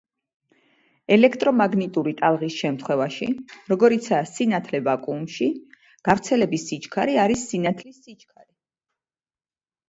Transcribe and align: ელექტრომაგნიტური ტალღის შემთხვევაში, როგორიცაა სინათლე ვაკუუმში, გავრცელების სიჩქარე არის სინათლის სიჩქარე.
ელექტრომაგნიტური 1.15 2.13
ტალღის 2.21 2.55
შემთხვევაში, 2.61 3.27
როგორიცაა 3.73 4.23
სინათლე 4.31 4.81
ვაკუუმში, 4.89 5.51
გავრცელების 6.11 6.67
სიჩქარე 6.71 7.21
არის 7.27 7.45
სინათლის 7.53 8.03
სიჩქარე. 8.09 8.49